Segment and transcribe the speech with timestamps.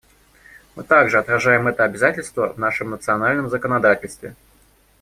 [0.75, 4.35] Мы также отражаем это обязательство в нашем национальном законодательстве.